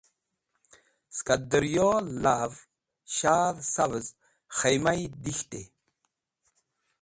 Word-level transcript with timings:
Ska 1.17 1.35
daryo-e 1.49 1.99
lav 2.23 2.53
shadh 3.15 3.61
savz 3.73 4.07
khimayi 4.57 5.05
dek̃htey. 5.23 5.67